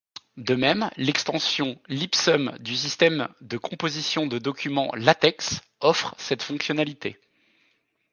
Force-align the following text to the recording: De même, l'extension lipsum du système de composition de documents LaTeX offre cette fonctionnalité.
De 0.37 0.55
même, 0.55 0.89
l'extension 0.97 1.79
lipsum 1.87 2.57
du 2.59 2.75
système 2.75 3.29
de 3.41 3.59
composition 3.59 4.25
de 4.25 4.39
documents 4.39 4.89
LaTeX 4.95 5.59
offre 5.79 6.15
cette 6.17 6.41
fonctionnalité. 6.41 7.19